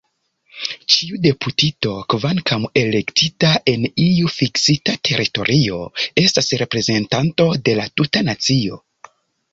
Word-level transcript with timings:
Ĉiu 0.93 1.17
deputito, 1.25 1.91
kvankam 2.13 2.65
elektita 2.81 3.51
en 3.73 3.85
iu 4.05 4.31
fiksita 4.37 4.97
teritorio, 5.11 5.79
estas 6.25 6.51
reprezentanto 6.63 7.49
de 7.69 7.81
la 7.83 7.89
tuta 8.01 8.29
nacio. 8.33 8.85